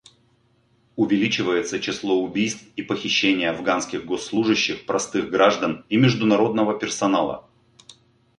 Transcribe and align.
Увеличивается 0.95 1.79
число 1.79 2.19
убийств 2.23 2.63
и 2.75 2.81
похищений 2.81 3.47
афганских 3.47 4.03
госслужащих, 4.03 4.87
простых 4.87 5.29
граждан 5.29 5.85
и 5.89 5.97
международного 5.97 6.73
персонала. 6.79 7.47